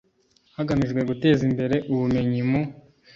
hagamijwe 0.57 0.99
guteza 1.09 1.41
imbere 1.49 1.75
ubumenyi 1.91 2.41
mu 2.49 2.61